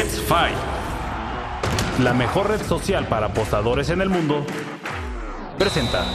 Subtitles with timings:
[0.00, 0.56] Let's Fight,
[2.02, 4.46] la mejor red social para apostadores en el mundo,
[5.58, 6.06] presenta.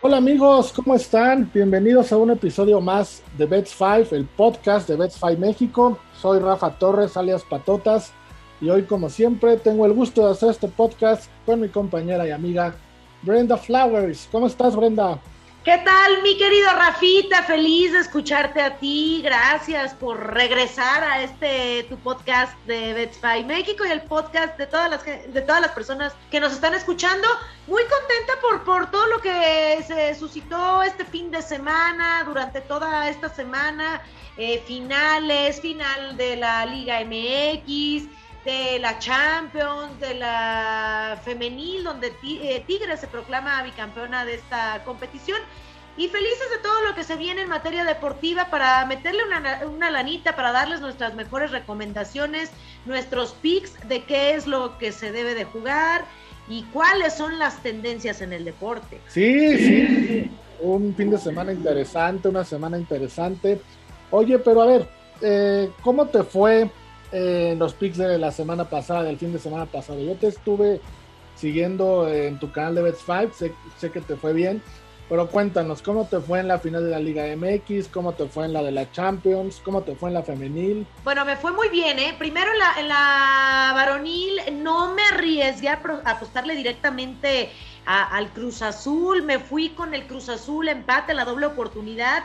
[0.00, 1.48] Hola amigos, ¿cómo están?
[1.54, 5.96] Bienvenidos a un episodio más de Bets 5, el podcast de Bets 5 México.
[6.20, 8.12] Soy Rafa Torres, alias Patotas,
[8.60, 12.32] y hoy como siempre tengo el gusto de hacer este podcast con mi compañera y
[12.32, 12.74] amiga
[13.22, 14.28] Brenda Flowers.
[14.32, 15.20] ¿Cómo estás Brenda?
[15.66, 17.42] ¿Qué tal, mi querido Rafita?
[17.42, 19.20] Feliz de escucharte a ti.
[19.24, 24.88] Gracias por regresar a este tu podcast de Betfy México y el podcast de todas
[24.88, 27.26] las de todas las personas que nos están escuchando.
[27.66, 33.08] Muy contenta por, por todo lo que se suscitó este fin de semana, durante toda
[33.08, 34.02] esta semana,
[34.36, 38.06] eh, finales, final de la Liga MX
[38.46, 45.40] de la Champions, de la femenil, donde eh, Tigre se proclama bicampeona de esta competición.
[45.96, 49.90] Y felices de todo lo que se viene en materia deportiva para meterle una, una
[49.90, 52.50] lanita, para darles nuestras mejores recomendaciones,
[52.84, 56.04] nuestros picks de qué es lo que se debe de jugar
[56.48, 59.00] y cuáles son las tendencias en el deporte.
[59.08, 63.60] Sí, sí, un fin de semana interesante, una semana interesante.
[64.10, 64.88] Oye, pero a ver,
[65.22, 66.70] eh, ¿cómo te fue
[67.12, 70.00] en los picks de la semana pasada, del fin de semana pasado.
[70.00, 70.80] Yo te estuve
[71.36, 73.32] siguiendo en tu canal de Bets 5,
[73.78, 74.62] sé, que te fue bien,
[75.08, 77.88] pero cuéntanos, ¿cómo te fue en la final de la Liga MX?
[77.88, 79.60] ¿Cómo te fue en la de la Champions?
[79.64, 80.86] ¿Cómo te fue en la femenil?
[81.04, 82.14] Bueno, me fue muy bien, ¿eh?
[82.18, 87.50] Primero en la, en la varonil no me arriesgué a, apostarle directamente
[87.84, 92.24] al Cruz Azul, me fui con el Cruz Azul, empate, la doble oportunidad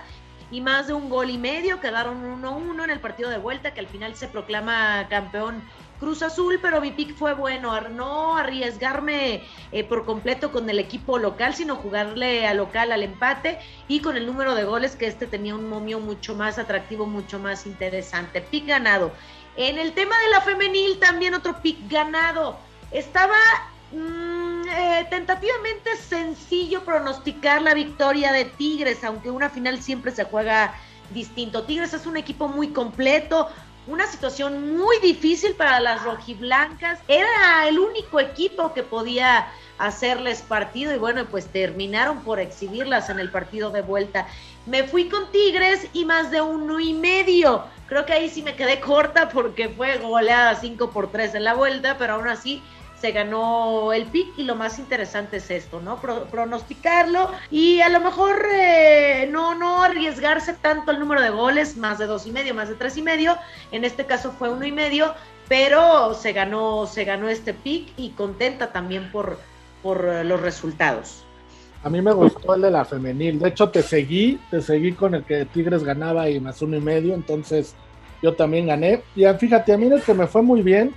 [0.49, 1.79] y más de un gol y medio.
[1.79, 5.63] Quedaron 1-1 en el partido de vuelta, que al final se proclama campeón
[6.01, 11.19] Cruz Azul, pero mi pick fue bueno, no arriesgarme eh, por completo con el equipo
[11.19, 15.27] local, sino jugarle a local al empate y con el número de goles que este
[15.27, 18.41] tenía un momio mucho más atractivo, mucho más interesante.
[18.41, 19.11] Pick ganado.
[19.55, 22.57] En el tema de la femenil, también otro pick ganado.
[22.91, 23.37] Estaba...
[23.93, 30.73] Mm, eh, tentativamente sencillo pronosticar la victoria de Tigres, aunque una final siempre se juega
[31.13, 31.63] distinto.
[31.63, 33.49] Tigres es un equipo muy completo,
[33.87, 36.99] una situación muy difícil para las rojiblancas.
[37.07, 39.47] Era el único equipo que podía
[39.77, 44.27] hacerles partido y bueno, pues terminaron por exhibirlas en el partido de vuelta.
[44.67, 47.63] Me fui con Tigres y más de uno y medio.
[47.87, 51.55] Creo que ahí sí me quedé corta porque fue goleada 5 por 3 en la
[51.55, 52.61] vuelta, pero aún así
[53.01, 55.99] se ganó el pick y lo más interesante es esto, ¿no?
[55.99, 61.97] pronosticarlo y a lo mejor eh, no, no arriesgarse tanto el número de goles, más
[61.97, 63.35] de dos y medio, más de tres y medio,
[63.71, 65.15] en este caso fue uno y medio,
[65.49, 69.39] pero se ganó, se ganó este pick y contenta también por,
[69.81, 71.23] por los resultados.
[71.83, 73.39] A mí me gustó el de la femenil.
[73.39, 76.79] De hecho, te seguí, te seguí con el que Tigres ganaba y más uno y
[76.79, 77.15] medio.
[77.15, 77.73] Entonces,
[78.21, 79.01] yo también gané.
[79.15, 80.93] Y fíjate, a mí el que me fue muy bien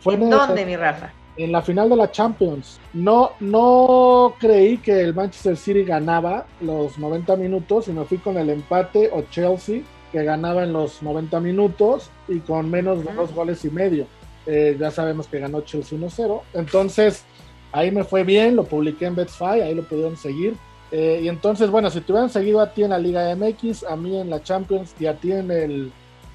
[0.00, 1.12] fue ¿Dónde, mi Rafa?
[1.38, 2.80] En la final de la Champions.
[2.92, 8.36] No, no creí que el Manchester City ganaba los 90 minutos y me fui con
[8.36, 9.82] el empate o Chelsea
[10.12, 14.06] que ganaba en los 90 minutos y con menos de dos goles y medio.
[14.46, 16.42] Eh, ya sabemos que ganó Chelsea 1-0.
[16.54, 17.24] Entonces,
[17.72, 20.56] ahí me fue bien, lo publiqué en Betfy, ahí lo pudieron seguir.
[20.90, 23.94] Eh, y entonces, bueno, si te hubieran seguido a ti en la Liga MX, a
[23.96, 25.92] mí en la Champions y a ti en el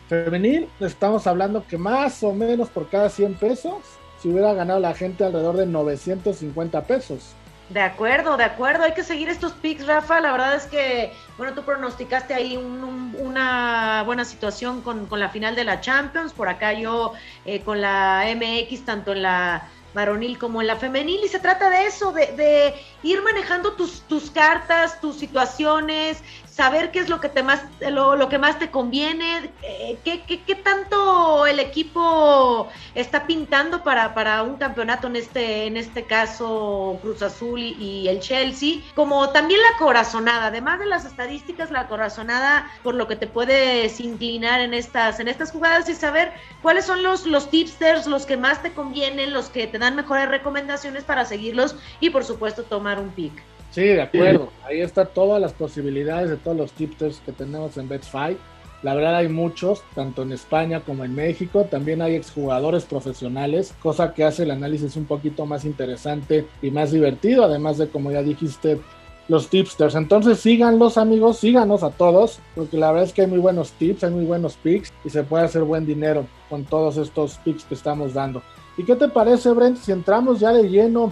[0.08, 3.74] femenil, estamos hablando que más o menos por cada 100 pesos
[4.24, 7.36] si hubiera ganado la gente alrededor de 950 pesos.
[7.68, 8.86] De acuerdo, de acuerdo.
[8.86, 10.22] Hay que seguir estos picks, Rafa.
[10.22, 15.66] La verdad es que, bueno, tú pronosticaste ahí una buena situación con, la final de
[15.66, 16.32] la Champions.
[16.32, 17.14] Por acá yo
[17.46, 21.20] eh, con la MX, tanto en la varonil como en la femenil.
[21.22, 26.24] Y se trata de eso, de, ir manejando tus, tus cartas, tus situaciones,
[26.56, 30.56] saber qué es lo que te más lo, que más te conviene, eh, qué, qué,
[30.56, 37.24] tanto el equipo está pintando para, para un campeonato en este en este caso Cruz
[37.24, 42.94] Azul y, el Chelsea, como también la corazonada, además de las estadísticas, la corazonada por
[42.94, 47.26] lo que te puedes inclinar en estas en estas jugadas y saber cuáles son los
[47.26, 51.76] los tipsters, los que más te convienen, los que te dan mejores recomendaciones para seguirlos
[52.00, 53.34] y por supuesto tomar un pick.
[53.74, 54.50] Sí, de acuerdo.
[54.64, 58.38] Ahí está todas las posibilidades de todos los tipsters que tenemos en Betfair.
[58.84, 61.66] La verdad hay muchos, tanto en España como en México.
[61.72, 66.92] También hay exjugadores profesionales, cosa que hace el análisis un poquito más interesante y más
[66.92, 68.80] divertido, además de, como ya dijiste,
[69.28, 69.96] los tipsters.
[69.96, 74.04] Entonces síganlos amigos, síganos a todos, porque la verdad es que hay muy buenos tips,
[74.04, 77.74] hay muy buenos picks y se puede hacer buen dinero con todos estos picks que
[77.74, 78.44] estamos dando.
[78.78, 81.12] ¿Y qué te parece, Brent, si entramos ya de lleno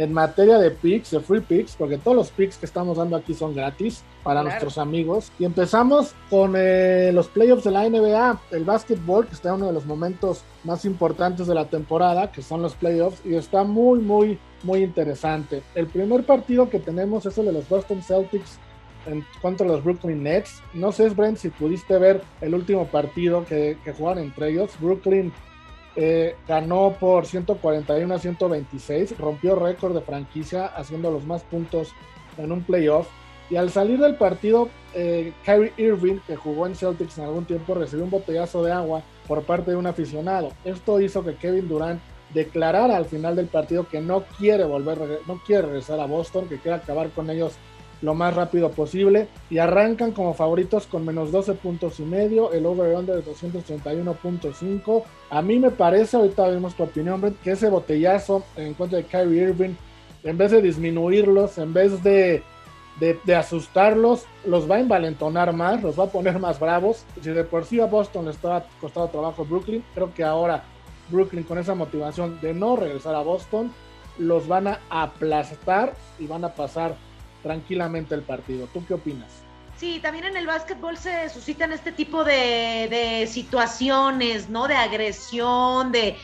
[0.00, 3.34] en materia de picks, de free picks, porque todos los picks que estamos dando aquí
[3.34, 5.30] son gratis para nuestros amigos.
[5.38, 9.66] Y empezamos con eh, los playoffs de la NBA, el básquetbol, que está en uno
[9.66, 14.00] de los momentos más importantes de la temporada, que son los playoffs, y está muy,
[14.00, 15.62] muy, muy interesante.
[15.74, 18.58] El primer partido que tenemos es el de los Boston Celtics
[19.04, 20.62] en contra los Brooklyn Nets.
[20.72, 24.70] No sé, Brent, si pudiste ver el último partido que, que jugaron entre ellos.
[24.80, 25.30] Brooklyn
[25.96, 31.92] eh, ganó por 141 a 126, rompió récord de franquicia haciendo los más puntos
[32.38, 33.08] en un playoff.
[33.50, 37.74] Y al salir del partido, eh, Kyrie Irving, que jugó en Celtics en algún tiempo,
[37.74, 40.52] recibió un botellazo de agua por parte de un aficionado.
[40.64, 42.00] Esto hizo que Kevin Durant
[42.32, 46.58] declarara al final del partido que no quiere volver, no quiere regresar a Boston, que
[46.58, 47.54] quiere acabar con ellos
[48.02, 52.66] lo más rápido posible y arrancan como favoritos con menos 12 puntos y medio, el
[52.66, 55.02] over-under de 231.5.
[55.30, 59.42] A mí me parece, ahorita vemos tu opinión, que ese botellazo en contra de Kyrie
[59.42, 59.74] Irving,
[60.22, 62.42] en vez de disminuirlos, en vez de,
[62.98, 67.04] de, asustarlos, los va a envalentonar más, los va a poner más bravos.
[67.20, 70.64] Si de por sí a Boston le estaba costado trabajo Brooklyn, creo que ahora
[71.10, 73.72] Brooklyn con esa motivación de no regresar a Boston,
[74.18, 76.94] los van a aplastar y van a pasar
[77.42, 78.68] tranquilamente el partido.
[78.72, 79.42] ¿Tú qué opinas?
[79.80, 84.68] Sí, también en el básquetbol se suscitan este tipo de, situaciones, ¿no?
[84.68, 86.18] De agresión, de,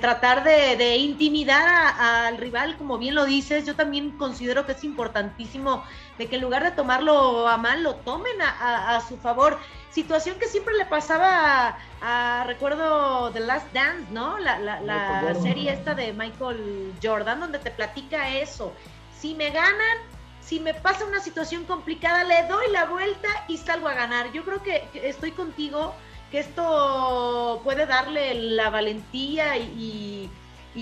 [0.00, 3.64] tratar de, intimidar al rival, como bien lo dices.
[3.64, 5.84] Yo también considero que es importantísimo
[6.18, 9.56] de que en lugar de tomarlo a mal, lo tomen a, su favor.
[9.92, 14.36] Situación que siempre le pasaba a, recuerdo, The Last Dance, ¿no?
[14.38, 18.72] La, la serie esta de Michael Jordan, donde te platica eso.
[19.16, 19.98] Si me ganan,
[20.46, 24.32] si me pasa una situación complicada, le doy la vuelta y salgo a ganar.
[24.32, 25.92] Yo creo que, estoy contigo,
[26.30, 30.30] que esto puede darle la valentía y,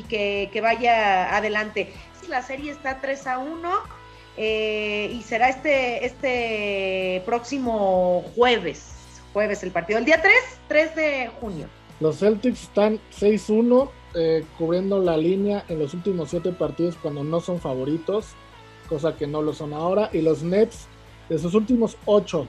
[0.08, 1.94] que, vaya adelante.
[2.28, 3.72] La serie está 3 a 1
[4.36, 8.92] eh, y será este, este próximo jueves.
[9.32, 9.98] Jueves el partido.
[9.98, 10.34] El día 3,
[10.68, 11.68] 3 de junio.
[12.00, 17.40] Los Celtics están 6-1, eh, cubriendo la línea en los últimos 7 partidos cuando no
[17.40, 18.34] son favoritos
[18.88, 20.10] cosa que no lo son ahora.
[20.12, 20.86] Y los Nets,
[21.28, 22.46] de sus últimos 8,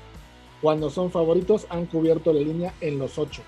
[0.62, 3.42] cuando son favoritos, han cubierto la línea en los 8.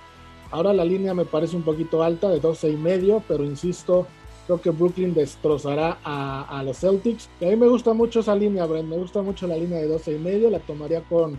[0.51, 4.07] Ahora la línea me parece un poquito alta, de 12 y medio, pero insisto,
[4.45, 7.29] creo que Brooklyn destrozará a, los Celtics.
[7.41, 9.87] Y a mí me gusta mucho esa línea, Brent, me gusta mucho la línea de
[9.87, 11.37] 12 y medio, la tomaría con,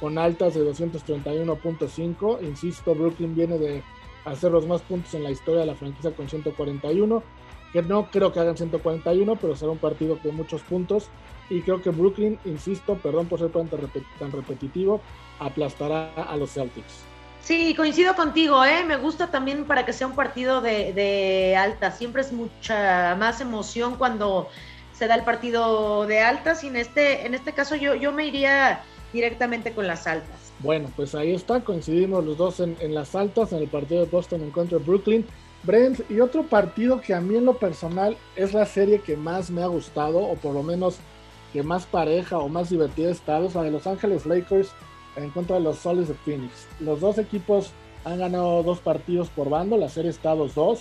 [0.00, 2.42] con altas de 231.5.
[2.42, 3.82] Insisto, Brooklyn viene de
[4.24, 7.22] hacer los más puntos en la historia de la franquicia con 141
[7.72, 11.08] que no creo que hagan 141, pero será un partido con muchos puntos.
[11.50, 15.00] Y creo que Brooklyn, insisto, perdón por ser tan, repetitivo,
[15.38, 17.04] aplastará a los Celtics.
[17.40, 18.84] Sí, coincido contigo, ¿eh?
[18.84, 21.90] me gusta también para que sea un partido de, alta.
[21.92, 24.48] Siempre es mucha más emoción cuando
[24.92, 28.26] se da el partido de altas y en este, en este caso yo, yo me
[28.26, 28.82] iría
[29.12, 30.52] directamente con las altas.
[30.58, 34.10] Bueno, pues ahí está, coincidimos los dos en, en las altas en el partido de
[34.10, 35.24] Boston en contra de Brooklyn.
[35.68, 39.50] Brent, y otro partido que a mí en lo personal es la serie que más
[39.50, 40.96] me ha gustado, o por lo menos
[41.52, 44.70] que más pareja o más divertida ha estado, es la de Los Ángeles Lakers
[45.16, 46.66] en contra de los Soles de Phoenix.
[46.80, 47.72] Los dos equipos
[48.06, 50.78] han ganado dos partidos por bando, la serie está 2-2,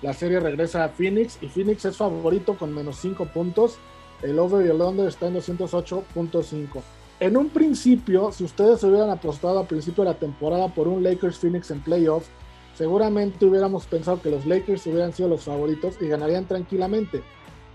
[0.00, 3.76] la serie regresa a Phoenix y Phoenix es favorito con menos 5 puntos,
[4.22, 6.80] el over y el under está en 208.5.
[7.20, 11.38] En un principio, si ustedes hubieran apostado al principio de la temporada por un Lakers
[11.38, 12.26] Phoenix en playoff,
[12.74, 17.22] seguramente hubiéramos pensado que los Lakers hubieran sido los favoritos y ganarían tranquilamente.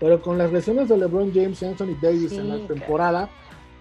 [0.00, 3.28] Pero con las lesiones de LeBron James y Anthony Davis en la temporada,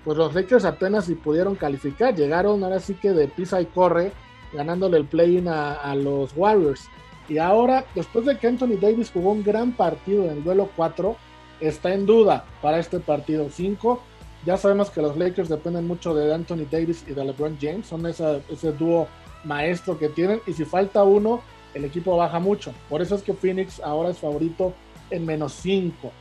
[0.03, 2.15] pues los Lakers apenas si pudieron calificar.
[2.15, 4.11] Llegaron ahora sí que de pisa y corre,
[4.53, 6.87] ganándole el play-in a, los Warriors.
[7.29, 11.15] Y ahora, después de que Anthony Davis jugó un gran partido en el duelo 4,
[11.59, 14.01] está en duda para este partido 5.
[14.45, 18.05] Ya sabemos que los Lakers dependen mucho de Anthony Davis y de LeBron James, son
[18.05, 19.07] ese dúo
[19.47, 21.41] maestro que tienen y si falta uno,
[21.73, 22.73] el equipo baja mucho.
[22.89, 24.73] Por eso es que Phoenix ahora es favorito
[25.09, 26.11] en menos 5.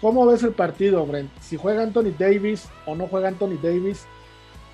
[0.00, 1.30] ¿Cómo ves el partido, Brent?
[1.40, 4.04] Si juega Anthony Davis o no juega Anthony Davis,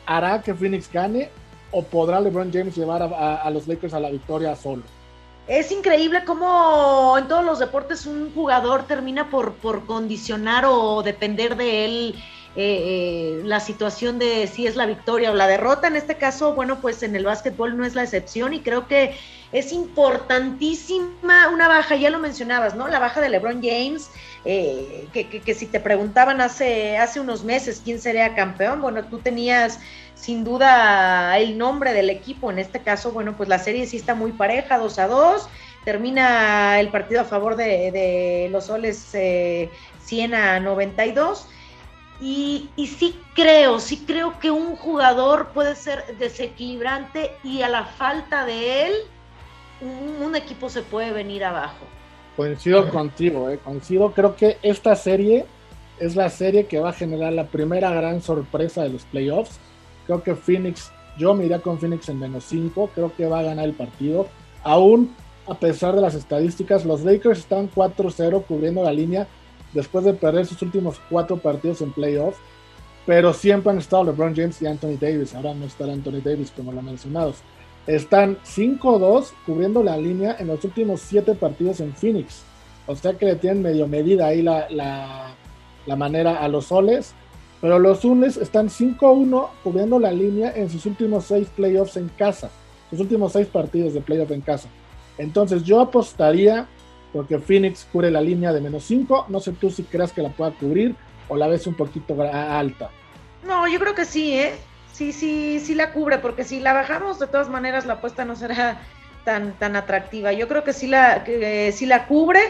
[0.07, 1.31] ¿hará que Phoenix gane
[1.71, 4.83] o podrá LeBron James llevar a, los Lakers a la victoria solo?
[5.47, 11.57] Es increíble cómo en todos los deportes un jugador termina por, por condicionar o depender
[11.57, 12.15] de él
[12.57, 15.87] eh, la situación de si es la victoria o la derrota.
[15.87, 19.15] En este caso, bueno, pues en el básquetbol no es la excepción y creo que
[19.53, 22.89] es importantísima una baja, ya lo mencionabas, ¿no?
[22.89, 24.11] La baja de LeBron James,
[24.45, 29.81] eh, que, si te preguntaban hace, hace unos meses quién sería campeón, bueno, tú tenías
[30.15, 34.15] sin duda el nombre del equipo, en este caso, bueno, pues la serie sí está
[34.15, 35.49] muy pareja, 2 a 2,
[35.85, 39.71] termina el partido a favor de, los soles eh,
[40.05, 41.47] 100 a 92.
[42.21, 47.85] Y, y, sí creo, sí creo que un jugador puede ser desequilibrante y a la
[47.85, 48.93] falta de él,
[49.81, 51.87] un, equipo se puede venir abajo.
[52.37, 54.13] Coincido contigo, eh, coincido.
[54.13, 55.47] Creo que esta serie
[55.99, 59.59] es la serie que va a generar la primera gran sorpresa de los playoffs.
[60.07, 63.45] Creo que Phoenix, yo me iría con Phoenix en menos 5, creo que va a
[63.45, 64.29] ganar el partido.
[64.63, 65.15] Aún
[65.51, 69.27] a pesar de las estadísticas, los Lakers están 4-0 cubriendo la línea
[69.73, 72.39] después de perder sus últimos cuatro partidos en playoffs.
[73.07, 75.35] Pero siempre han estado LeBron James y Anthony Davis.
[75.35, 77.37] Ahora no está Anthony Davis como lo mencionados.
[77.87, 82.43] Están 5-2 cubriendo la línea en los últimos 7 partidos en Phoenix.
[82.87, 87.15] O sea que le tienen medio medida ahí la, la, manera a los soles.
[87.61, 92.51] Pero los Zules están 5-1 cubriendo la línea en sus últimos 6 playoffs en casa.
[92.91, 94.69] Sus últimos 6 partidos de playoff en casa.
[95.19, 96.67] Entonces yo apostaría
[97.13, 99.27] porque Phoenix cubre la línea de menos 5.
[99.29, 100.95] No sé tú si creas que la pueda cubrir
[101.29, 102.91] o la ves un poquito alta.
[103.45, 104.53] No, yo creo que sí, ¿eh?
[104.93, 108.37] sí, sí, sí la cubre, porque si la bajamos, de todas maneras la apuesta no
[108.37, 108.83] será
[109.25, 110.33] tan, tan atractiva.
[110.33, 112.41] Yo creo que sí la, que, sí la cubre.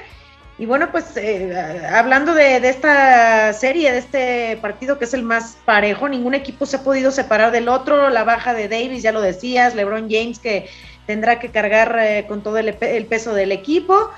[0.58, 1.56] Y bueno, pues eh,
[1.90, 6.76] hablando de, esta serie, de este partido que es el más parejo, ningún equipo se
[6.76, 8.10] ha podido separar del otro.
[8.10, 10.68] La baja de Davis, ya lo decías, LeBron James que
[11.06, 14.10] tendrá que cargar eh, con todo el, peso del equipo.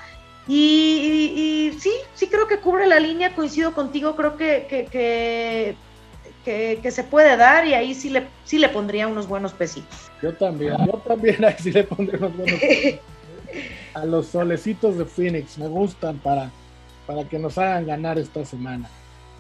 [0.49, 5.77] Y, sí, sí creo que cubre la línea, coincido contigo, creo que, que
[6.45, 10.11] que, se puede dar y ahí sí le, sí le pondría unos buenos pesitos.
[10.21, 13.01] Yo también, yo también ahí sí le pondría unos buenos pesitos.
[13.95, 16.51] A los solecitos de Phoenix me gustan para,
[17.07, 18.89] para que nos hagan ganar esta semana.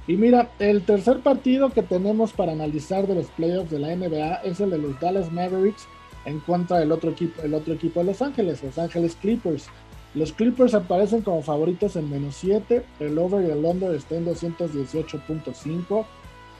[0.06, 4.34] Y mira, el tercer partido que tenemos para analizar de los playoffs de la NBA
[4.44, 5.86] es el de los Dallas Mavericks
[6.24, 9.68] en contra del otro equipo, el otro equipo de Los Ángeles, Los Ángeles Clippers.
[10.14, 14.26] Los Clippers aparecen como favoritos en menos 7, el over y el under está en
[14.26, 16.04] 218.5.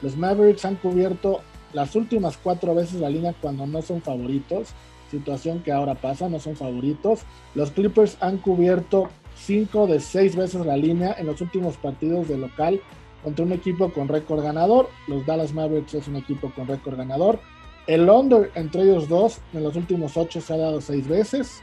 [0.00, 1.40] Los Mavericks han cubierto
[1.72, 4.68] las últimas cuatro veces la línea cuando no son favoritos,
[5.10, 7.20] situación que ahora pasa, no son favoritos.
[7.54, 12.38] Los Clippers han cubierto cinco de seis veces la línea en los últimos partidos de
[12.38, 12.80] local
[13.22, 14.88] contra un equipo con récord ganador.
[15.08, 17.40] Los Dallas Mavericks es un equipo con récord ganador.
[17.86, 21.62] El under entre ellos dos en los últimos ocho se ha dado seis veces.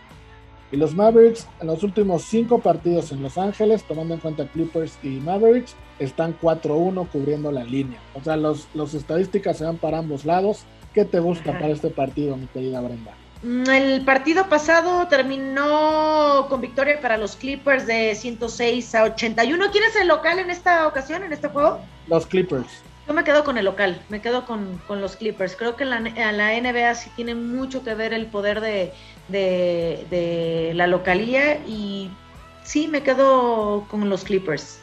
[0.72, 4.98] Y los Mavericks en los últimos cinco partidos en Los Ángeles, tomando en cuenta Clippers
[5.02, 8.00] y Mavericks, están 4-1 cubriendo la línea.
[8.14, 10.66] O sea, los, los estadísticas se van para ambos lados.
[10.94, 13.14] ¿Qué te gusta para este partido, mi querida Brenda?
[13.42, 19.66] Mm, el partido pasado terminó con victoria para los Clippers de 106 a 81.
[19.72, 21.80] ¿Quién es el local en esta ocasión, en este juego?
[22.08, 22.84] Los Clippers.
[23.10, 25.56] Yo me quedo con el local, me quedo con, los Clippers.
[25.56, 28.94] Creo que la, la NBA sí tiene mucho que ver el poder de,
[29.30, 32.12] de, la localía y
[32.64, 34.80] sí, me quedo con los Clippers.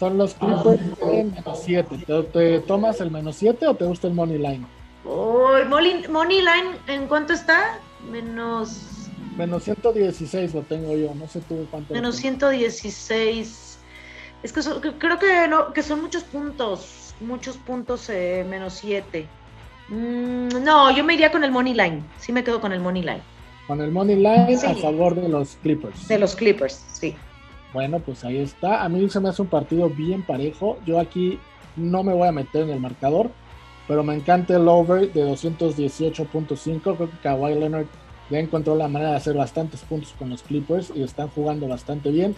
[0.00, 2.04] Son los Clippers en menos 7.
[2.32, 4.66] ¿Te, tomas el menos 7 o te gusta el Money Line?
[5.04, 7.78] money, Line, ¿en cuánto está?
[8.10, 9.08] Menos...
[9.36, 11.94] Menos 116 lo tengo yo, no sé tú cuánto.
[11.94, 13.78] Menos 116.
[14.42, 14.60] Es que
[14.98, 19.26] creo que, no, que son muchos puntos, muchos puntos eh, menos 7.
[19.88, 23.02] Mm, no, yo me iría con el Money Line, sí me quedo con el Money
[23.02, 23.22] Line.
[23.66, 26.08] Con el Money Line a favor de los Clippers.
[26.08, 27.14] De los Clippers, sí.
[27.72, 28.82] Bueno, pues ahí está.
[28.82, 30.78] A mí se me hace un partido bien parejo.
[30.84, 31.38] Yo aquí
[31.76, 33.30] no me voy a meter en el marcador,
[33.88, 36.80] pero me encanta el over de 218.5.
[36.82, 37.86] Creo que Kawhi Leonard
[38.30, 42.10] ya encontró la manera de hacer bastantes puntos con los Clippers y están jugando bastante
[42.10, 42.34] bien.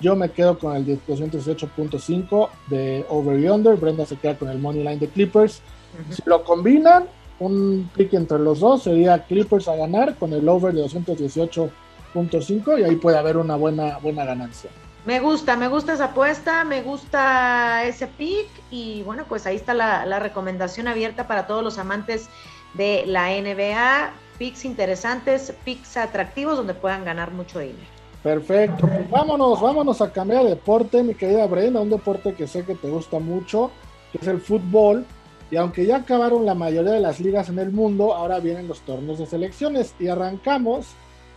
[0.00, 3.76] Yo me quedo con el 218.5 de over y under.
[3.76, 5.62] Brenda se queda con el money line de Clippers.
[6.10, 7.06] Si lo combinan,
[7.38, 12.84] un pick entre los dos sería Clippers a ganar con el over de 218.5 y
[12.84, 14.70] ahí puede haber una buena, buena ganancia.
[15.04, 19.74] Me gusta, me gusta esa apuesta, me gusta ese pick y bueno, pues ahí está
[19.74, 22.28] la, recomendación abierta para todos los amantes
[22.74, 24.12] de la NBA.
[24.38, 27.91] Picks interesantes, picks atractivos donde puedan ganar mucho dinero.
[28.22, 32.76] Perfecto, vámonos, vámonos a cambiar de deporte, mi querida Brenda, un deporte que sé que
[32.76, 33.72] te gusta mucho,
[34.12, 35.04] que es el fútbol.
[35.50, 38.80] Y aunque ya acabaron la mayoría de las ligas en el mundo, ahora vienen los
[38.82, 40.86] torneos de selecciones y arrancamos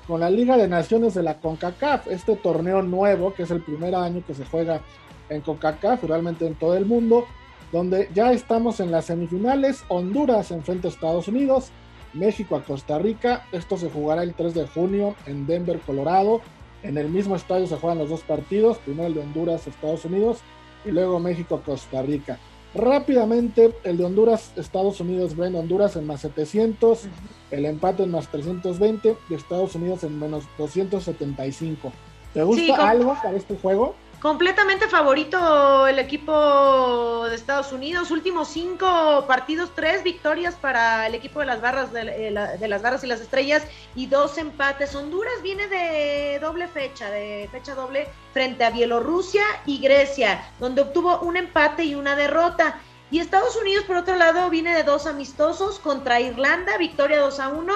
[0.08, 3.96] con la Liga de Naciones de la CONCACAF, este torneo nuevo que es el primer
[3.96, 4.82] año que se juega
[5.30, 7.26] en CONCACAF, realmente en todo el mundo,
[7.72, 9.84] donde ya estamos en las semifinales.
[9.88, 11.72] Honduras enfrenta a Estados Unidos,
[12.14, 13.48] México a Costa Rica.
[13.52, 16.42] Esto se jugará el 3 de junio en Denver, Colorado.
[16.84, 20.40] En el mismo estadio se juegan los dos partidos, primero el de Honduras, Estados Unidos,
[20.86, 22.38] y luego México, Costa Rica.
[22.76, 27.04] Rápidamente, el de Honduras, Estados Unidos, ven Honduras en más 700,
[27.52, 31.92] el empate en más 320 y Estados Unidos en menos 275.
[32.34, 33.96] ¿Te gusta algo para este juego?
[34.26, 38.10] Completamente favorito el equipo de Estados Unidos.
[38.10, 43.04] Últimos cinco partidos, tres victorias para el equipo de las barras de, eh, las barras
[43.04, 43.62] y las estrellas
[43.94, 44.96] y dos empates.
[44.96, 51.20] Honduras viene de doble fecha, de fecha doble frente a Bielorrusia y Grecia, donde obtuvo
[51.20, 52.80] un empate y una derrota.
[53.12, 57.50] Y Estados Unidos, por otro lado, viene de dos amistosos contra Irlanda, victoria 2 a
[57.50, 57.74] 1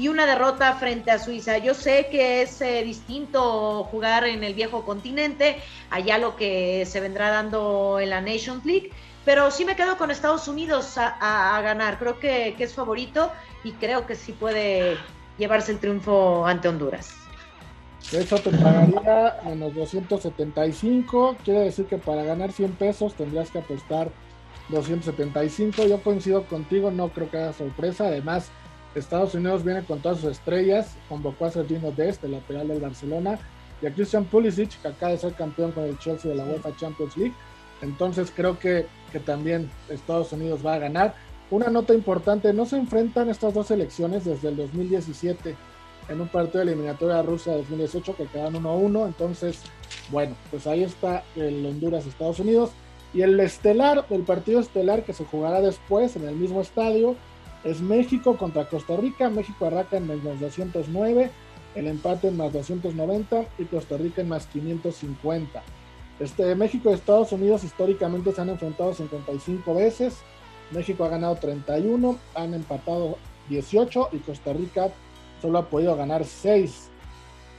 [0.00, 1.58] y una derrota frente a Suiza.
[1.58, 5.58] Yo sé que es eh, distinto jugar en el viejo continente,
[5.90, 8.90] allá lo que se vendrá dando en la Nations League,
[9.26, 11.98] pero sí me quedo con Estados Unidos a, ganar.
[11.98, 13.30] Creo que, es favorito
[13.62, 14.96] y creo que sí puede
[15.36, 17.14] llevarse el triunfo ante Honduras.
[18.10, 24.08] Eso te pagaría menos 275, quiere decir que para ganar 100 pesos tendrías que apostar
[24.70, 25.86] 275.
[25.86, 28.06] Yo coincido contigo, no creo que haya sorpresa.
[28.06, 28.50] Además,
[28.94, 33.38] Estados Unidos viene con todas sus estrellas, convocó a Sergino Dest, el lateral del Barcelona,
[33.80, 36.76] y a Christian Pulisic, que acaba de ser campeón con el Chelsea de la UEFA
[36.76, 37.34] Champions League.
[37.82, 41.14] Entonces creo que, que también Estados Unidos va a ganar.
[41.50, 45.56] Una nota importante, no se enfrentan estas dos selecciones desde el 2017
[46.08, 49.06] en un partido de eliminatoria a Rusia 2018 que quedan 1-1.
[49.06, 49.62] Entonces,
[50.10, 52.70] bueno, pues ahí está el Honduras-Estados Unidos.
[53.12, 57.16] Y el estelar, el partido estelar que se jugará después en el mismo estadio,
[57.64, 59.28] es México contra Costa Rica.
[59.30, 61.30] México arranca en menos 209,
[61.74, 65.62] el empate en más 290 y Costa Rica en más 550.
[66.18, 70.18] Este, México y Estados Unidos históricamente se han enfrentado 55 veces.
[70.70, 74.90] México ha ganado 31, han empatado 18 y Costa Rica
[75.40, 76.89] solo ha podido ganar 6.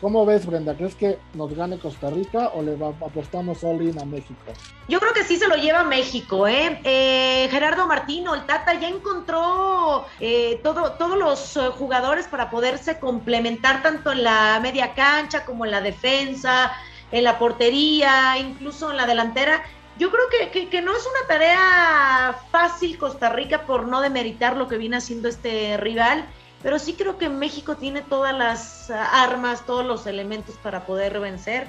[0.02, 0.76] ¿Cómo ves, Brenda?
[0.76, 4.42] ¿Crees que nos gane Costa Rica o le apostamos all in a México?
[4.88, 6.82] Yo creo que sí se lo lleva México, ¿eh?
[6.84, 12.98] eh Gerardo Martino, el Tata, ya encontró eh, todo, todos los eh, jugadores para poderse
[12.98, 16.72] complementar tanto en la media cancha como en la defensa,
[17.12, 19.62] en la portería, incluso en la delantera.
[20.00, 24.68] Yo creo que, que no es una tarea fácil Costa Rica por no demeritar lo
[24.68, 26.26] que viene haciendo este rival
[26.64, 31.68] pero sí creo que México tiene todas las armas, todos los elementos para poder vencer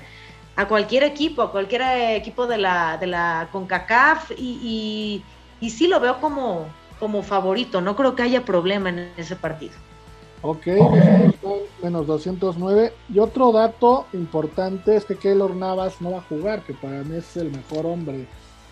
[0.57, 1.83] a cualquier equipo, a cualquier
[2.17, 5.23] equipo de la, de la CONCACAF y,
[5.61, 6.67] y, sí lo veo como,
[6.99, 9.75] como favorito, no creo que haya problema en ese partido.
[10.43, 10.67] Ok,
[11.83, 12.93] menos 209.
[13.15, 17.17] Y otro dato importante es que Keylor Navas no va a jugar, que para mí
[17.17, 18.27] es el mejor hombre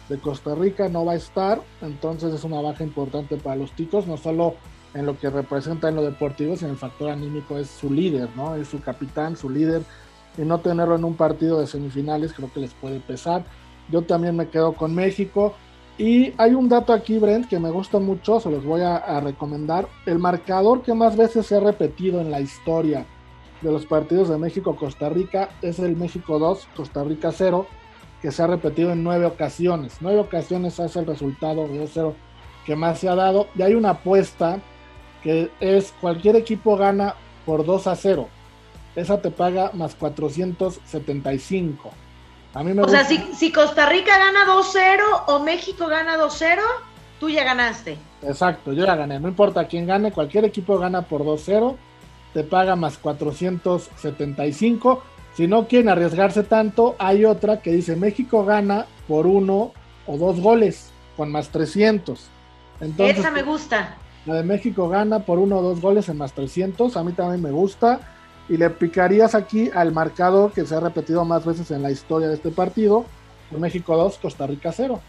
[0.08, 4.08] de Costa Rica, no va a estar, entonces es una baja importante para los ticos,
[4.08, 4.56] no solo
[4.94, 8.54] en lo que representa en lo deportivo, sino el factor anímico es su líder, ¿no?
[8.54, 9.82] Es su capitán, su líder,
[10.36, 13.44] y no tenerlo en un partido de semifinales creo que les puede pesar.
[13.90, 15.54] Yo también me quedo con México.
[15.98, 19.86] Y hay un dato aquí, Brent, que me gusta mucho, se los voy a, recomendar.
[20.06, 23.04] El marcador que más veces se ha repetido en la historia
[23.60, 27.66] de los partidos de México-Costa Rica es el México 2, Costa Rica 0,
[28.22, 29.98] que se ha repetido en nueve ocasiones.
[30.00, 32.14] Nueve ocasiones es el resultado de 2-0
[32.64, 33.48] que más se ha dado.
[33.54, 34.60] Y hay una apuesta
[35.22, 37.14] que es cualquier equipo gana
[37.46, 38.28] por 2 a 0.
[38.96, 41.90] Esa te paga más 475.
[42.52, 46.58] A mí me o sea, si, si, Costa Rica gana 2-0 o México gana 2-0,
[47.20, 47.96] tú ya ganaste.
[48.22, 49.20] Exacto, yo ya gané.
[49.20, 51.76] No importa quién gane, cualquier equipo gana por 2-0,
[52.34, 55.02] te paga más 475.
[55.34, 59.72] Si no quieren arriesgarse tanto, hay otra que dice México gana por uno
[60.06, 62.28] o dos goles, con más 300.
[62.80, 63.96] Entonces, Esa me gusta.
[64.26, 66.96] La de México gana por uno o dos goles en más 300.
[66.96, 68.00] A mí también me gusta.
[68.48, 72.28] Y le picarías aquí al marcador que se ha repetido más veces en la historia
[72.28, 73.06] de este partido.
[73.58, 75.00] México 2, Costa Rica 0.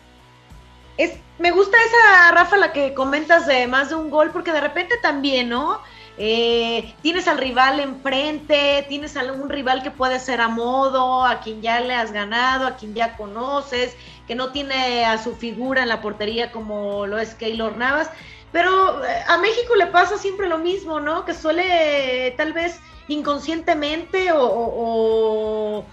[0.97, 4.61] Es, me gusta esa, Rafa, la que comentas de más de un gol, porque de
[4.61, 5.79] repente también, ¿no?
[6.17, 11.61] Eh, tienes al rival enfrente, tienes a rival que puede ser a modo, a quien
[11.61, 13.95] ya le has ganado, a quien ya conoces,
[14.27, 18.09] que no tiene a su figura en la portería como lo es Keylor Navas.
[18.51, 21.25] Pero eh, a México le pasa siempre lo mismo, ¿no?
[21.25, 25.85] Que suele tal vez inconscientemente o,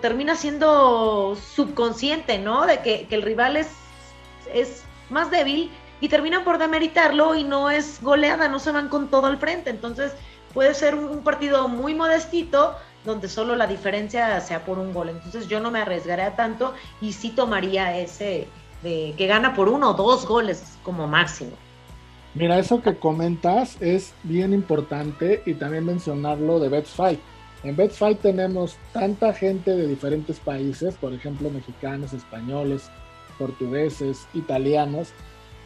[0.00, 2.66] termina siendo subconsciente, ¿no?
[2.66, 3.68] De que, el rival es,
[5.10, 9.26] más débil y terminan por demeritarlo y no es goleada, no se van con todo
[9.26, 9.70] al frente.
[9.70, 10.12] Entonces
[10.54, 15.08] puede ser un, partido muy modestito donde solo la diferencia sea por un gol.
[15.08, 18.48] Entonces yo no me arriesgaría tanto y sí tomaría ese,
[18.82, 21.52] de que gana por uno o dos goles como máximo.
[22.34, 27.18] Mira, eso que comentas es bien importante y también mencionarlo de Bet's Fight.
[27.64, 32.88] En Bet's Fight tenemos tanta gente de diferentes países, por ejemplo, mexicanos, españoles,
[33.36, 35.08] portugueses, italianos,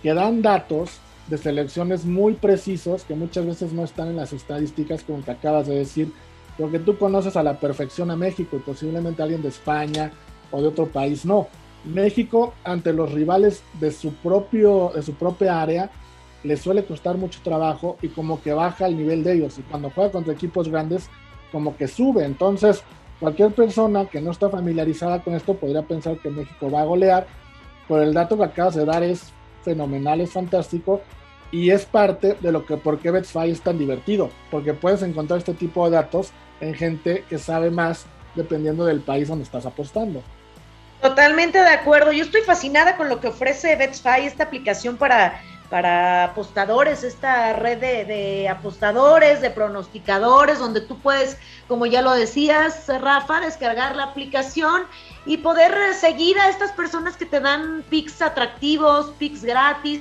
[0.02, 5.02] que dan datos de selecciones muy precisos que muchas veces no están en las estadísticas
[5.02, 6.12] como te acabas de decir,
[6.58, 10.12] porque tú conoces a la perfección a México y posiblemente alguien de España
[10.50, 11.48] o de otro país no.
[11.84, 15.90] México ante los rivales de su propio de su propia área
[16.44, 19.90] le suele costar mucho trabajo y como que baja el nivel de ellos y cuando
[19.90, 21.08] juega contra equipos grandes
[21.50, 22.24] como que sube.
[22.24, 22.82] Entonces,
[23.18, 27.26] cualquier persona que no está familiarizada con esto podría pensar que México va a golear,
[27.88, 31.00] pero el dato que acabas de dar es fenomenal, es fantástico
[31.50, 35.38] y es parte de lo que por qué Betfair es tan divertido, porque puedes encontrar
[35.38, 40.22] este tipo de datos en gente que sabe más dependiendo del país donde estás apostando.
[41.00, 42.12] Totalmente de acuerdo.
[42.12, 45.40] Yo estoy fascinada con lo que ofrece BetSpy, esta aplicación para,
[45.74, 52.86] para apostadores, esta red de, apostadores, de pronosticadores, donde tú puedes, como ya lo decías,
[52.86, 54.84] Rafa, descargar la aplicación
[55.26, 60.00] y poder seguir a estas personas que te dan picks atractivos, picks gratis.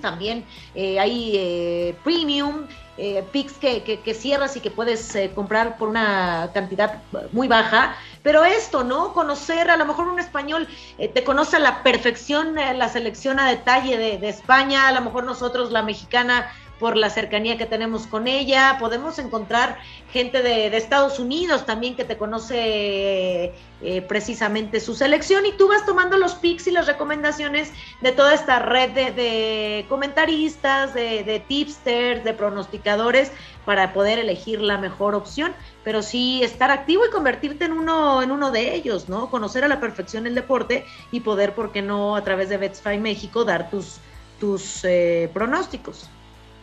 [0.00, 2.66] También eh, hay eh, premium,
[2.98, 7.48] eh, picks que, que, que, cierras y que puedes eh, comprar por una cantidad muy
[7.48, 7.96] baja.
[8.22, 9.12] Pero esto, ¿no?
[9.12, 13.40] Conocer, a lo mejor un español eh, te conoce a la perfección eh, la selección
[13.40, 16.50] a detalle de, de España, a lo mejor nosotros, la mexicana,
[16.82, 18.76] por la cercanía que tenemos con ella.
[18.80, 19.78] Podemos encontrar
[20.12, 25.86] gente de, Estados Unidos también que te conoce eh, precisamente su selección y tú vas
[25.86, 31.38] tomando los picks y las recomendaciones de toda esta red de, de comentaristas, de, de,
[31.38, 33.30] tipsters, de pronosticadores
[33.64, 35.52] para poder elegir la mejor opción.
[35.84, 39.30] Pero sí estar activo y convertirte en uno, en uno de ellos, ¿no?
[39.30, 42.98] Conocer a la perfección el deporte y poder, ¿por qué no, a través de Betsfy
[42.98, 43.98] México, dar tus,
[44.40, 46.10] tus eh, pronósticos?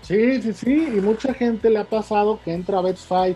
[0.02, 3.36] Sí, sí, sí, y mucha gente le ha pasado que entra a Betfair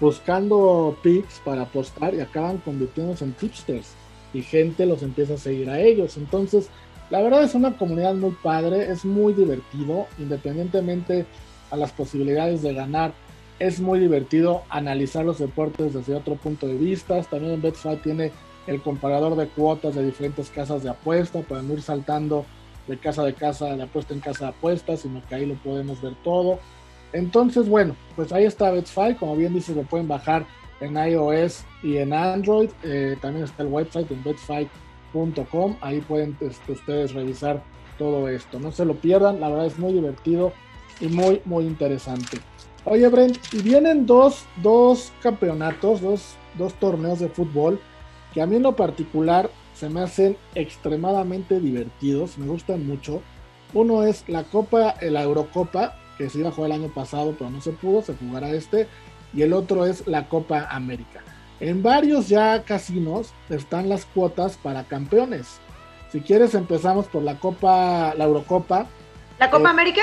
[0.00, 3.94] buscando picks para apostar y acaban convirtiéndose en tipsters
[4.32, 6.16] y gente los empieza a seguir a ellos.
[6.16, 6.68] Entonces,
[7.10, 11.26] la verdad es una comunidad muy padre, es muy divertido, independientemente
[11.70, 13.12] a las posibilidades de ganar,
[13.58, 17.22] es muy divertido analizar los deportes desde otro punto de vista.
[17.22, 18.32] También Betfair tiene
[18.66, 22.46] el comparador de cuotas de diferentes casas de apuesta para no ir saltando
[22.86, 26.00] de casa de casa, de apuesta en casa de apuestas, sino que ahí lo podemos
[26.00, 26.58] ver todo.
[27.12, 30.46] Entonces, bueno, pues ahí está Betfair, como bien dice, lo pueden bajar
[30.80, 32.70] en iOS y en Android.
[32.82, 37.62] Eh, también está el website en betfair.com, ahí pueden este, ustedes revisar
[37.98, 38.58] todo esto.
[38.58, 40.52] No se lo pierdan, la verdad es muy divertido
[41.00, 42.38] y muy, muy interesante.
[42.84, 47.80] Oye, Brent, y vienen dos, dos campeonatos, dos, dos torneos de fútbol
[48.34, 53.22] que a mí en lo particular se me hacen extremadamente divertidos, me gustan mucho.
[53.72, 57.50] Uno es la Copa, la Eurocopa, que se iba a jugar el año pasado, pero
[57.50, 58.86] no se pudo, se jugará este.
[59.34, 61.22] Y el otro es la Copa América.
[61.58, 65.58] En varios ya casinos están las cuotas para campeones.
[66.12, 68.86] Si quieres empezamos por la Copa, la Eurocopa.
[69.40, 70.02] ¿La Copa eh, América?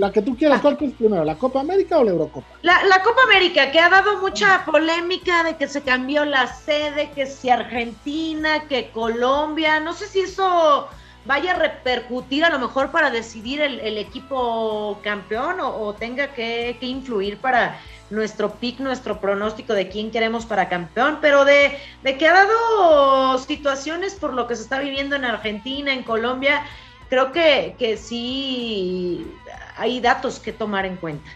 [0.00, 1.22] La que tú quieras, ¿cuál es primero?
[1.26, 2.46] ¿La Copa América o la Eurocopa?
[2.62, 7.10] La, la, Copa América, que ha dado mucha polémica de que se cambió la sede,
[7.14, 10.88] que si Argentina, que Colombia, no sé si eso
[11.26, 16.28] vaya a repercutir a lo mejor para decidir el, el equipo campeón o, o tenga
[16.28, 21.78] que, que, influir para nuestro pick, nuestro pronóstico de quién queremos para campeón, pero de,
[22.02, 26.64] de que ha dado situaciones por lo que se está viviendo en Argentina, en Colombia,
[27.10, 29.26] creo que, que sí
[29.80, 31.30] hay datos que tomar en cuenta.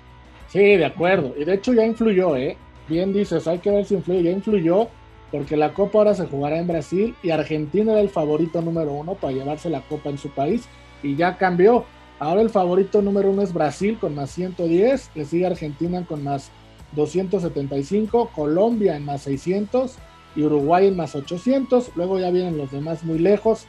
[0.49, 1.35] Sí, de acuerdo.
[1.37, 2.59] Y de hecho ya influyó, ¿eh?
[2.87, 4.23] Bien dices, hay que ver si influye.
[4.23, 4.89] Ya influyó
[5.33, 9.15] porque la Copa ahora se jugará en Brasil y Argentina era el favorito número uno
[9.15, 10.69] para llevarse la Copa en su país
[11.03, 11.87] y ya cambió.
[12.19, 16.51] Ahora el favorito número uno es Brasil con más 110, le sigue Argentina con más
[16.93, 19.97] 275, Colombia en más 600
[20.37, 21.93] y Uruguay en más 800.
[21.97, 23.67] Luego ya vienen los demás muy lejos.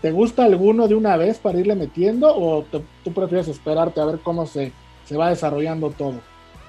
[0.00, 4.04] ¿Te gusta alguno de una vez para irle metiendo o te, tú prefieres esperarte a
[4.04, 4.72] ver cómo se,
[5.04, 6.20] se va desarrollando todo?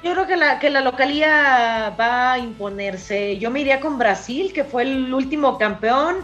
[0.04, 3.38] Yo creo que la, que la localía va a imponerse.
[3.38, 6.18] Yo me iría con Brasil, que fue el último campeón.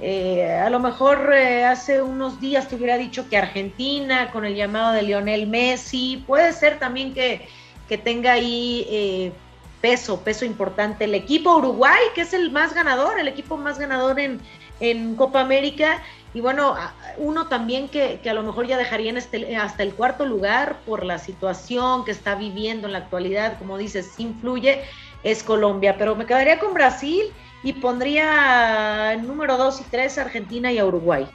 [0.00, 4.54] Eh, a lo mejor eh, hace unos días te hubiera dicho que Argentina, con el
[4.54, 7.48] llamado de Lionel Messi, puede ser también que,
[7.88, 9.32] que tenga ahí eh,
[9.80, 11.04] peso, peso importante.
[11.04, 14.40] El equipo Uruguay, que es el más ganador, el equipo más ganador en,
[14.80, 16.02] en Copa América
[16.34, 16.74] y bueno,
[17.18, 20.76] uno también que, que, a lo mejor ya dejaría en este, hasta el cuarto lugar
[20.86, 24.80] por la situación que está viviendo en la actualidad, como dices, influye,
[25.24, 25.96] es Colombia.
[25.98, 27.24] Pero me quedaría con Brasil
[27.62, 31.28] y pondría número 2 y 3 Argentina y a Uruguay.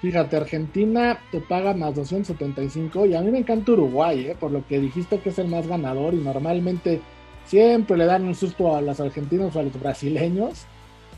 [0.00, 4.36] Fíjate, Argentina te paga más 275 y a mí me encanta Uruguay, ¿eh?
[4.38, 7.02] por lo que dijiste que es el más ganador y normalmente
[7.44, 10.64] siempre le dan un susto a los argentinos o a los brasileños.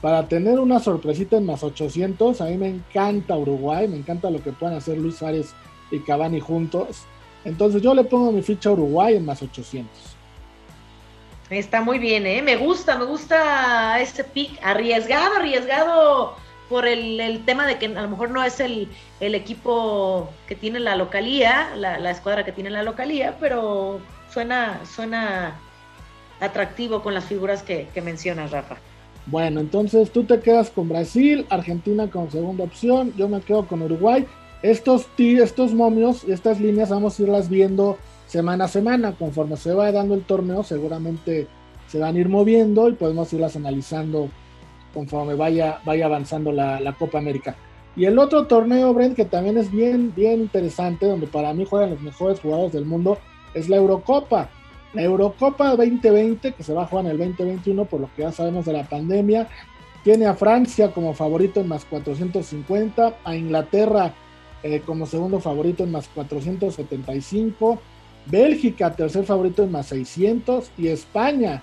[0.02, 4.42] Para tener una sorpresita en más 800, a mí me encanta Uruguay, me encanta lo
[4.42, 5.54] que puedan hacer Luis Suárez
[5.92, 7.04] y Cavani juntos.
[7.44, 9.88] Entonces yo le pongo mi ficha a Uruguay en más 800.
[11.50, 12.42] Está muy bien, ¿eh?
[12.42, 14.58] Me gusta, me gusta este pick.
[14.60, 16.34] Arriesgado, arriesgado
[16.68, 18.88] por el, tema de que a lo mejor no es el,
[19.20, 24.00] equipo que tiene la localía, la, escuadra que tiene la localía, pero
[24.32, 25.60] suena, suena
[26.40, 28.78] atractivo con las figuras que, que mencionas, Rafa.
[29.26, 33.82] Bueno, entonces tú te quedas con Brasil, Argentina como segunda opción, yo me quedo con
[33.82, 34.26] Uruguay.
[34.62, 39.12] Estos, estos momios, estas líneas vamos a irlas viendo semana a semana.
[39.12, 41.46] Conforme se va dando el torneo, seguramente
[41.88, 44.28] se van a ir moviendo y podemos irlas analizando
[44.94, 47.56] conforme vaya, vaya avanzando la, la Copa América.
[47.94, 51.90] Y el otro torneo, Brent, que también es bien, bien interesante, donde para mí juegan
[51.90, 53.18] los mejores jugadores del mundo,
[53.54, 54.48] es la Eurocopa.
[54.94, 58.32] La Eurocopa 2020, que se va a jugar en el 2021, por lo que ya
[58.32, 59.48] sabemos de la pandemia,
[60.04, 64.14] tiene a Francia como favorito en más 450, a Inglaterra
[64.62, 67.80] eh, como segundo favorito en más 475,
[68.26, 71.62] Bélgica tercer favorito en más 600 y España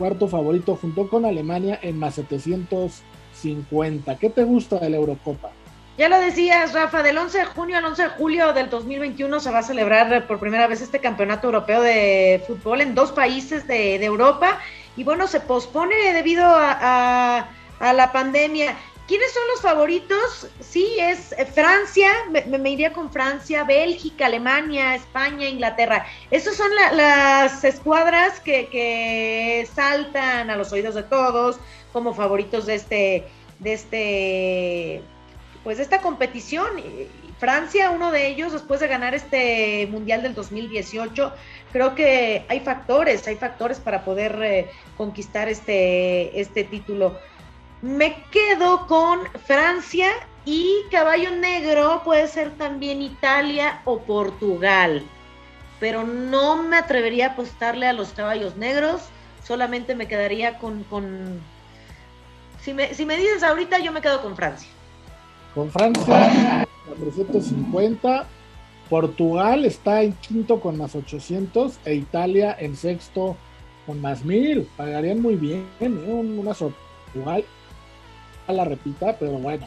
[0.00, 4.18] cuarto favorito junto con Alemania en más 750.
[4.18, 5.52] ¿Qué te gusta de la Eurocopa?
[6.00, 9.50] Ya lo decías, Rafa, del 11 de junio al 11 de julio del 2021 se
[9.50, 14.02] va a celebrar por primera vez este campeonato europeo de fútbol en dos países de,
[14.02, 14.60] Europa
[14.96, 18.74] y bueno, se pospone debido a, la pandemia.
[19.06, 20.48] ¿Quiénes son los favoritos?
[20.60, 26.06] Sí, es eh, Francia, me, iría con Francia, Bélgica, Alemania, España, Inglaterra.
[26.30, 31.60] Esas son las escuadras que, que, saltan a los oídos de todos
[31.92, 33.26] como favoritos de este,
[33.58, 35.02] de este
[35.64, 36.68] pues esta competición.
[37.38, 41.32] Francia, uno de ellos, después de ganar este Mundial del 2018,
[41.72, 47.18] creo que hay factores, hay factores para poder eh, conquistar este, este título.
[47.80, 50.10] Me quedo con Francia
[50.44, 55.02] y caballo negro puede ser también Italia o Portugal,
[55.78, 59.02] pero no me atrevería a apostarle a los caballos negros,
[59.42, 60.84] solamente me quedaría con...
[60.84, 61.40] con...
[62.60, 64.68] Si, me, si me dices ahorita, yo me quedo con Francia.
[65.54, 68.26] Con Francia, 450.
[68.88, 73.36] Portugal está en quinto con más 800 e Italia en sexto
[73.86, 74.68] con más 1000.
[74.76, 75.88] Pagarían muy bien, ¿eh?
[75.88, 77.44] una Portugal
[78.52, 79.66] la repita, pero bueno,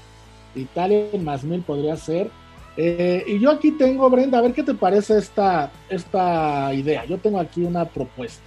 [0.55, 2.29] Italia en más 1000 podría ser.
[2.75, 7.05] Eh, y yo aquí tengo, Brenda, a ver qué te parece esta, esta idea.
[7.05, 8.43] Yo tengo aquí una propuesta.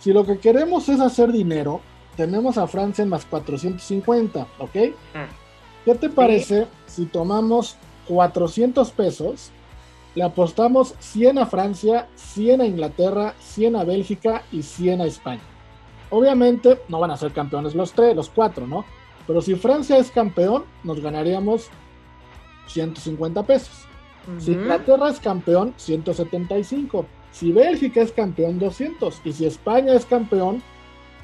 [0.00, 1.80] Si lo que queremos es hacer dinero,
[2.16, 4.76] tenemos a Francia en más 450, ¿ok?
[5.14, 5.28] Ah.
[5.84, 7.76] ¿Qué te parece si tomamos
[8.08, 9.50] 400 pesos,
[10.14, 15.42] le apostamos 100 a Francia, 100 a Inglaterra, 100 a Bélgica y 100 a España?
[16.10, 18.84] Obviamente no van a ser campeones los tres, los cuatro, ¿no?
[19.26, 21.68] Pero si Francia es campeón, nos ganaríamos
[22.68, 23.86] 150 pesos.
[24.38, 27.04] Si Inglaterra es campeón, 175.
[27.30, 29.20] Si Bélgica es campeón, 200.
[29.24, 30.62] Y si España es campeón,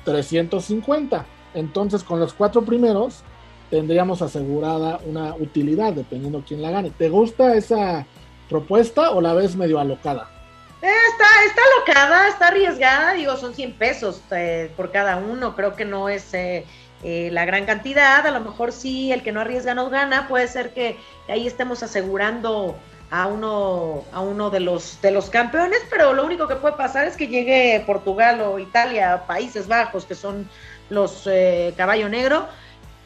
[0.04, 1.24] 350.
[1.54, 3.22] Entonces, con los cuatro primeros,
[3.70, 6.90] tendríamos asegurada una utilidad, dependiendo quién la gane.
[6.90, 8.04] ¿Te gusta esa
[8.48, 10.28] propuesta o la ves medio alocada?
[10.82, 15.76] Eh, está, está alocada, está arriesgada, digo, son 100 pesos eh, por cada uno, creo
[15.76, 16.64] que no es eh,
[17.02, 20.72] la gran cantidad, a lo mejor sí, el que no arriesga no gana, puede ser
[20.72, 20.96] que
[21.28, 22.76] ahí estemos asegurando
[23.10, 27.06] a uno, a uno de los de los campeones, pero lo único que puede pasar
[27.06, 30.48] es que llegue Portugal o Italia, Países Bajos, que son
[30.88, 31.28] los
[31.76, 32.48] caballo negro,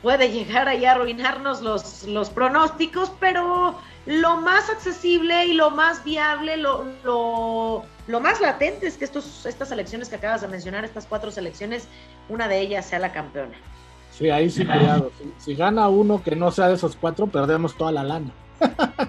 [0.05, 6.05] puede llegar ahí a arruinarnos los, los pronósticos, pero lo más accesible y lo más
[6.05, 11.07] viable, lo, lo, más latente es que estos, estas selecciones que acabas de mencionar, estas
[11.07, 11.89] cuatro selecciones,
[12.29, 13.55] una de ellas sea la campeona.
[14.11, 15.11] Sí, ahí sí, cuidado.
[15.39, 18.31] Si, gana uno que no sea de esos cuatro, perdemos toda la lana.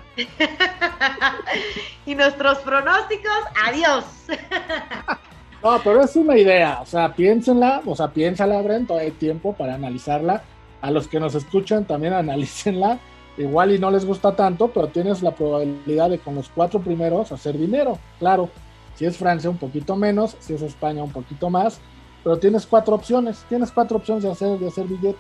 [2.06, 4.06] y nuestros pronósticos, adiós.
[5.62, 9.76] no, pero es una idea, o sea, piénsenla, o sea, piénsala, Brent, hay tiempo para
[9.76, 10.42] analizarla
[10.82, 13.00] a los que nos escuchan también analícenla.
[13.38, 17.34] Igual y no les gusta tanto, pero tienes la probabilidad de con los cuatro primeros
[17.34, 18.00] hacer dinero.
[18.18, 18.50] Claro,
[18.96, 21.82] si es Francia un poquito menos, si es España un poquito más,
[22.24, 25.20] pero tienes cuatro opciones, tienes cuatro opciones de hacer, de hacer billete.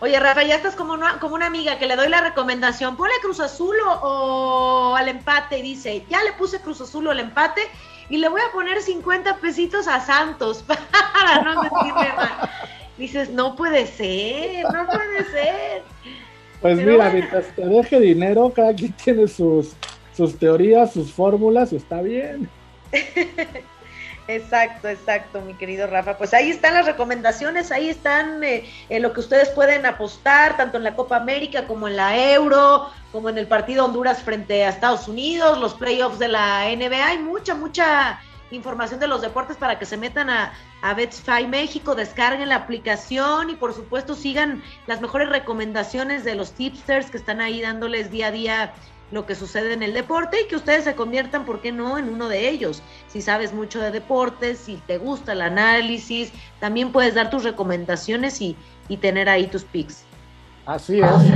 [0.00, 3.14] Oye, Rafa, ya estás como una, como una amiga que le doy la recomendación, ponle
[3.22, 7.62] Cruz Azul o, al empate y dice, ya le puse Cruz Azul o al empate
[8.10, 10.62] y le voy a poner 50 pesitos a Santos
[11.14, 12.50] para no mentirle mal.
[12.98, 15.82] Dices, no puede ser, no puede ser.
[16.62, 19.76] Pues mira, mientras te deje dinero, cada quien tiene sus,
[20.16, 22.48] sus teorías, sus fórmulas, está bien.
[24.28, 26.18] Exacto, exacto, mi querido Rafa.
[26.18, 30.78] Pues ahí están las recomendaciones, ahí están eh, en lo que ustedes pueden apostar, tanto
[30.78, 34.70] en la Copa América como en la Euro, como en el partido Honduras frente a
[34.70, 37.06] Estados Unidos, los playoffs de la NBA.
[37.06, 40.94] Hay mucha, mucha información de los deportes para que se metan a, a
[41.48, 47.16] México, descarguen la aplicación y por supuesto sigan las mejores recomendaciones de los tipsters que
[47.16, 48.74] están ahí dándoles día a día
[49.12, 52.08] lo que sucede en el deporte y que ustedes se conviertan, ¿por qué no?, en
[52.08, 52.82] uno de ellos.
[53.06, 58.40] Si sabes mucho de deportes, si te gusta el análisis, también puedes dar tus recomendaciones
[58.40, 58.56] y,
[58.88, 60.04] y tener ahí tus picks.
[60.66, 61.32] Así es, así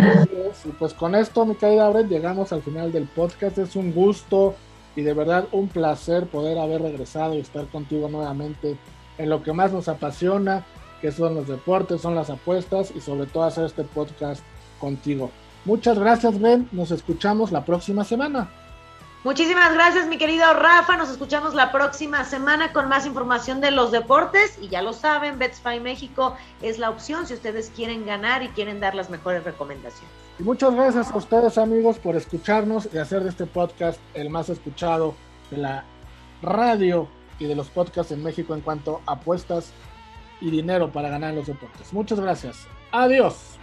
[0.50, 0.66] es.
[0.66, 3.58] Y pues con esto, mi querida Brett, llegamos al final del podcast.
[3.58, 4.56] Es un gusto
[4.96, 8.76] y de verdad un placer poder haber regresado y estar contigo nuevamente
[9.18, 10.64] en lo que más nos apasiona,
[11.00, 14.42] que son los deportes, son las apuestas y sobre todo hacer este podcast
[14.78, 15.30] contigo.
[15.64, 16.68] Muchas gracias, Ben.
[16.72, 18.50] Nos escuchamos la próxima semana.
[19.22, 20.96] Muchísimas gracias, mi querido Rafa.
[20.96, 24.58] Nos escuchamos la próxima semana con más información de los deportes.
[24.62, 28.80] Y ya lo saben, BetSpy México es la opción si ustedes quieren ganar y quieren
[28.80, 30.29] dar las mejores recomendaciones.
[30.40, 34.48] Y muchas gracias a ustedes, amigos, por escucharnos y hacer de este podcast el más
[34.48, 35.14] escuchado
[35.50, 35.84] de la
[36.40, 39.72] radio y de los podcasts en México en cuanto a apuestas
[40.40, 41.92] y dinero para ganar en los deportes.
[41.92, 42.66] Muchas gracias.
[42.90, 43.58] Adiós.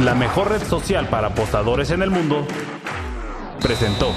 [0.00, 2.44] La mejor red social para apostadores en el mundo,
[3.60, 4.12] presentó.